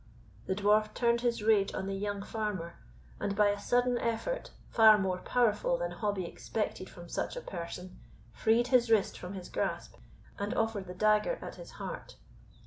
The 0.47 0.55
Dwarf 0.55 0.95
turned 0.95 1.21
his 1.21 1.43
rage 1.43 1.75
on 1.75 1.85
the 1.85 1.93
young 1.93 2.23
farmer; 2.23 2.79
and, 3.19 3.35
by 3.35 3.49
a 3.49 3.59
sudden 3.59 3.99
effort, 3.99 4.49
far 4.67 4.97
more 4.97 5.19
powerful 5.19 5.77
than 5.77 5.91
Hobbie 5.91 6.25
expected 6.25 6.89
from 6.89 7.07
such 7.07 7.35
a 7.35 7.39
person, 7.41 7.99
freed 8.33 8.69
his 8.69 8.89
wrist 8.89 9.19
from 9.19 9.35
his 9.35 9.47
grasp, 9.47 9.97
and 10.39 10.55
offered 10.55 10.87
the 10.87 10.95
dagger 10.95 11.37
at 11.43 11.53
his 11.57 11.73
heart. 11.73 12.15